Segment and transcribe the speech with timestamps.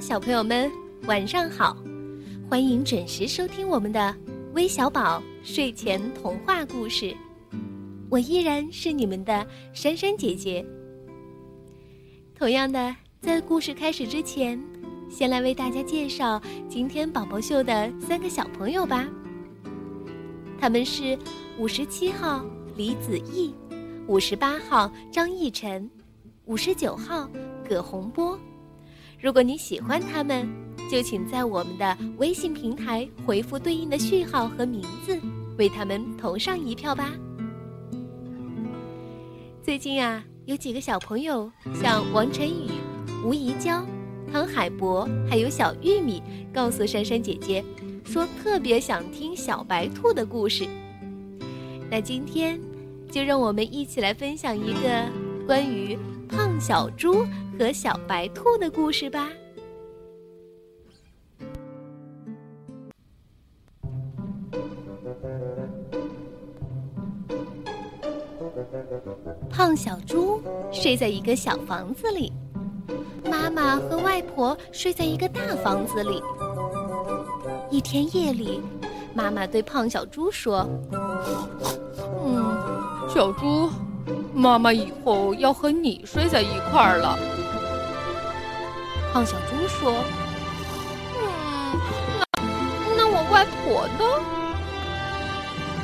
[0.00, 0.70] 小朋友们，
[1.06, 1.76] 晚上好！
[2.48, 4.14] 欢迎准时收听我们的
[4.52, 7.16] 微小宝睡前童话故事。
[8.10, 10.64] 我依然是你们的珊珊姐姐。
[12.38, 14.62] 同样的，在故事开始之前，
[15.10, 19.08] 先来为大家介绍今天宝宝秀的三个小朋友吧。
[20.60, 21.18] 他们是
[21.58, 22.44] 五十七号
[22.76, 23.54] 李子毅，
[24.06, 25.90] 五十八号张逸晨，
[26.44, 27.28] 五十九号
[27.68, 28.38] 葛洪波。
[29.26, 30.48] 如果你喜欢他们，
[30.88, 35.18] 就请在我们的微信平台回复对应的序号和名字，
[35.58, 37.10] 为他们投上一票吧。
[39.64, 42.70] 最近啊，有几个小朋友，像王晨宇、
[43.24, 43.84] 吴怡娇、
[44.32, 46.22] 汤海博，还有小玉米，
[46.54, 47.64] 告诉珊珊姐姐，
[48.04, 50.68] 说特别想听小白兔的故事。
[51.90, 52.60] 那今天，
[53.10, 55.04] 就让我们一起来分享一个
[55.48, 55.98] 关于
[56.28, 57.26] 胖小猪。
[57.58, 59.30] 和小白兔的故事吧。
[69.50, 70.40] 胖小猪
[70.70, 72.30] 睡在一个小房子里，
[73.24, 76.22] 妈妈和外婆睡在一个大房子里。
[77.70, 78.60] 一天夜里，
[79.14, 80.68] 妈妈对胖小猪说
[82.22, 83.70] ：“嗯，小猪，
[84.34, 87.18] 妈妈以后要和你睡在一块儿了。”
[89.16, 90.04] 胖小猪说
[91.16, 91.80] ：“嗯，
[92.98, 94.04] 那那我外婆呢？”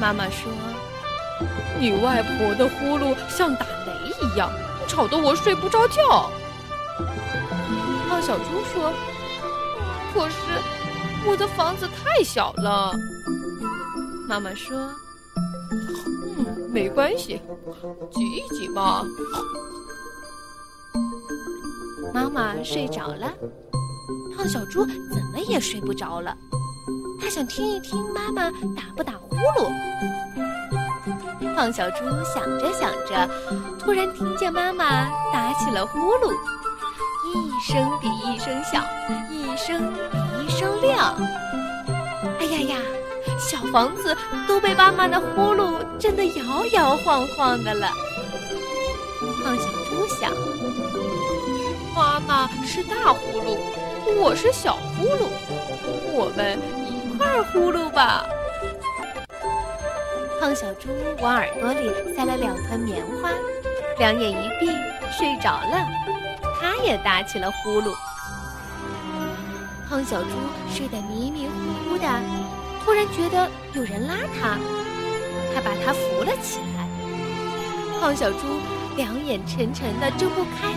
[0.00, 0.52] 妈妈说
[1.76, 4.48] ：“你外婆的呼噜像打雷一样，
[4.86, 6.30] 吵得我睡不着觉。”
[8.08, 8.92] 胖小猪说
[10.14, 10.36] ：“可是
[11.26, 12.94] 我的房子太小了。”
[14.28, 14.78] 妈妈说
[16.38, 17.40] ：“嗯，没关系，
[18.12, 19.04] 挤一挤嘛。”
[22.16, 23.30] 妈妈睡着了，
[24.34, 26.34] 胖小猪怎么也睡不着了。
[27.20, 29.70] 他想听一听妈妈打不打呼噜。
[31.54, 33.28] 胖小猪想着想着，
[33.78, 36.32] 突然听见妈妈打起了呼噜，
[37.34, 38.82] 一声比一声小，
[39.30, 41.14] 一声比一声亮。
[42.40, 42.78] 哎呀呀，
[43.38, 44.16] 小房子
[44.48, 47.90] 都被妈妈的呼噜震得摇摇晃晃的了。
[49.44, 50.32] 胖小猪想。
[51.96, 53.56] 妈妈是大呼噜，
[54.20, 55.30] 我是小呼噜，
[56.12, 58.22] 我们一块儿呼噜吧。
[60.38, 60.90] 胖小猪
[61.22, 63.30] 往耳朵里塞了两团棉花，
[63.98, 64.66] 两眼一闭
[65.10, 65.88] 睡着了。
[66.60, 67.94] 他也打起了呼噜。
[69.88, 70.28] 胖小猪
[70.70, 72.06] 睡得迷迷糊糊的，
[72.84, 74.58] 突然觉得有人拉他，
[75.54, 76.86] 他把他扶了起来。
[77.98, 78.60] 胖小猪
[78.98, 80.74] 两眼沉沉的睁不开。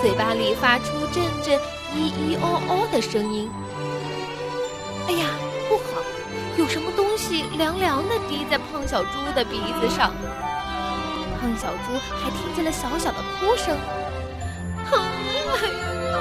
[0.00, 1.58] 嘴巴里发出阵阵
[1.94, 3.50] “咿咿哦哦”的声音。
[5.08, 5.26] 哎呀，
[5.68, 6.00] 不好！
[6.56, 10.12] 有什么东西凉凉的滴在胖小猪的鼻子上。
[11.40, 13.76] 胖小猪还听见了小小的哭声。
[14.90, 14.96] 哎
[16.10, 16.16] 呦，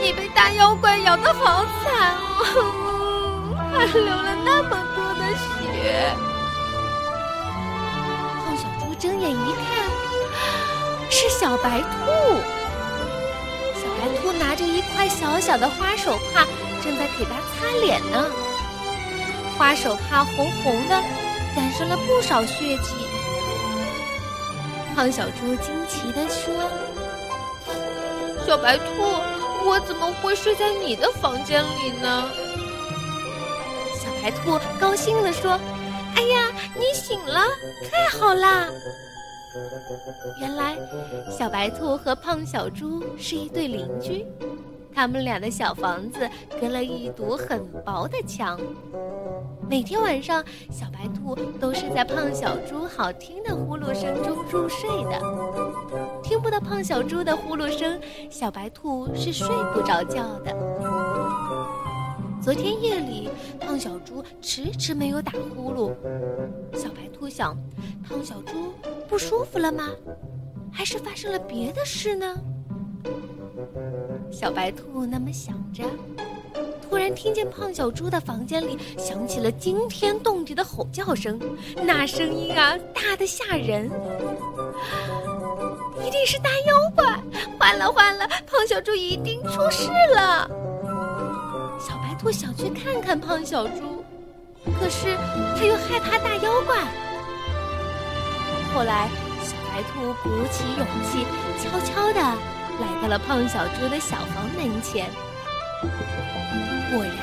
[0.00, 6.14] 你被大妖怪咬得好惨哦，还流了那么多的血。
[8.44, 9.88] 胖小猪睁眼一看，
[11.10, 11.86] 是小白兔。
[14.24, 16.46] 兔拿着一块小小的花手帕，
[16.82, 18.24] 正在给它擦脸呢。
[19.58, 20.94] 花手帕红红的，
[21.54, 22.94] 染上了不少血迹。
[24.96, 26.70] 胖小猪惊奇地说
[28.46, 28.84] ：“小白兔，
[29.66, 32.30] 我怎么会睡在你的房间里呢？”
[34.00, 35.60] 小白兔高兴地说
[36.16, 37.42] ：“哎呀，你醒了，
[37.92, 38.68] 太好啦！”
[40.40, 40.76] 原来，
[41.30, 44.26] 小白兔和胖小猪是一对邻居，
[44.92, 46.28] 他们俩的小房子
[46.60, 48.58] 隔了一堵很薄的墙。
[49.68, 55.20] 每天晚上，小白兔都是在胖小猪好听的呼噜声中入睡的。
[56.22, 57.98] 听不到胖小猪的呼噜声，
[58.28, 60.54] 小白兔是睡不着觉的。
[62.42, 65.94] 昨天夜里，胖小猪迟迟没有打呼噜。
[66.76, 67.56] 小白兔想，
[68.06, 68.70] 胖小猪
[69.08, 69.88] 不舒服了吗？
[70.70, 72.36] 还是发生了别的事呢？
[74.30, 75.84] 小白兔那么想着，
[76.82, 81.40] 突然听见胖小猪的房间里响起了惊天动地的吼叫声，
[81.82, 83.90] 那声音啊，大的吓人，
[86.04, 87.06] 一定是大妖怪！
[87.58, 90.46] 坏了坏了，胖小猪一定出事了！
[91.80, 94.04] 小白兔想去看看胖小猪，
[94.78, 95.16] 可是
[95.56, 96.76] 他又害怕大妖怪。
[98.74, 99.08] 后来，
[99.40, 101.24] 小白兔鼓起勇气，
[101.62, 105.08] 悄悄地来到了胖小猪的小房门前。
[106.90, 107.14] 果然，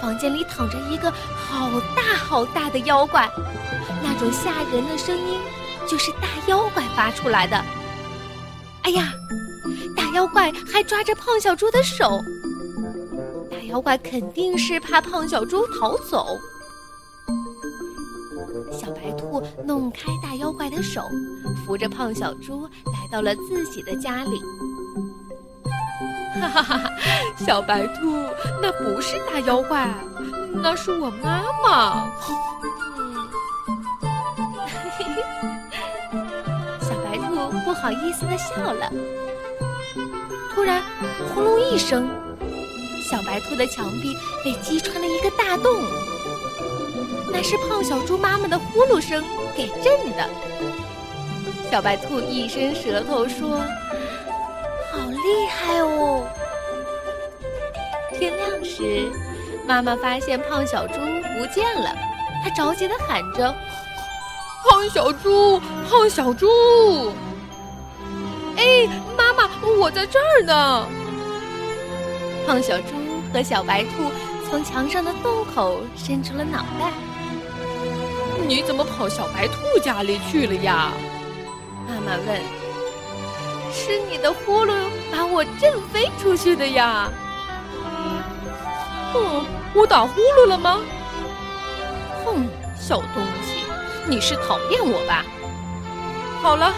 [0.00, 3.28] 房间里躺着一个好大好大的妖怪，
[4.00, 5.40] 那种吓人的声音
[5.88, 7.56] 就是大妖怪发出来的。
[8.82, 9.12] 哎呀，
[9.96, 12.20] 大妖怪还抓着胖小猪的手，
[13.50, 16.38] 大妖怪肯定是怕胖小猪逃走。
[18.80, 21.02] 小白兔弄开大妖怪的手，
[21.66, 24.40] 扶着胖小猪来到了自己的家里。
[26.40, 26.78] 哈哈哈！
[26.78, 26.90] 哈，
[27.44, 28.24] 小白兔，
[28.62, 29.92] 那不是大妖怪，
[30.54, 32.10] 那是我妈妈。
[34.96, 35.22] 嘿 嘿
[36.80, 38.90] 小白兔不好意思的笑了。
[40.54, 40.82] 突然，
[41.34, 42.08] 轰隆一声，
[43.10, 45.70] 小白兔的墙壁被击穿了一个大洞。
[47.32, 49.22] 那是胖小猪妈妈的呼噜声
[49.56, 50.28] 给震的。
[51.70, 53.60] 小白兔一伸舌头说。
[54.92, 56.26] 好厉害哦！
[58.18, 59.08] 天亮时，
[59.64, 61.94] 妈妈发现胖小猪不见了，
[62.42, 63.54] 她着急的喊着
[64.68, 67.12] ：“胖小猪，胖小猪！”
[68.58, 69.48] 哎，妈妈，
[69.78, 70.88] 我在这儿呢！
[72.48, 72.94] 胖小猪
[73.32, 73.90] 和小白兔
[74.50, 76.90] 从墙上的洞口伸出了脑袋。
[78.46, 80.92] 你怎么跑小白兔家里去了呀？
[81.88, 82.40] 妈妈问。
[83.72, 84.72] 是你的呼噜
[85.12, 87.08] 把我震飞出去的呀！
[89.14, 90.80] 嗯，我打呼噜了吗？
[92.24, 93.62] 哼，小东西，
[94.06, 95.24] 你是讨厌我吧？
[96.42, 96.74] 好了，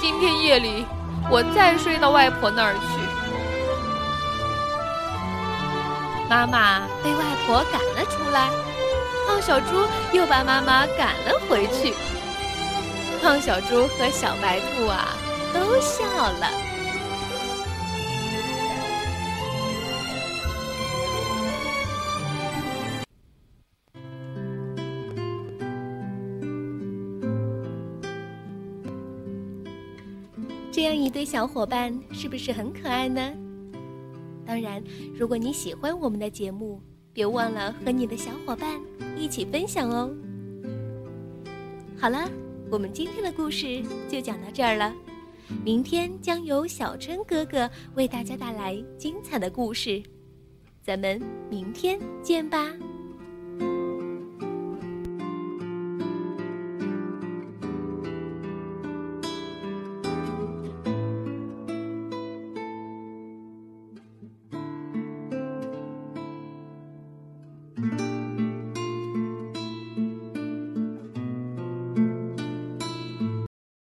[0.00, 0.86] 今天夜里
[1.28, 2.80] 我再睡到外婆那儿去。
[6.30, 8.48] 妈妈被外婆赶了出来，
[9.28, 11.92] 胖小猪又把妈妈赶了回去。
[13.20, 15.14] 胖小猪和小白兔啊。
[15.52, 16.46] 都笑了。
[30.70, 33.32] 这样一对小伙伴是不是很可爱呢？
[34.46, 34.82] 当然，
[35.14, 36.80] 如果你喜欢我们的节目，
[37.18, 38.80] 别忘了和你的小伙伴
[39.18, 40.08] 一起分享哦。
[41.98, 42.30] 好了，
[42.70, 44.94] 我们今天的故事就讲到这儿了。
[45.64, 50.00] 明天将由小春哥哥为大家带来精彩的故事，
[50.80, 51.20] 咱们
[51.50, 52.72] 明天见吧。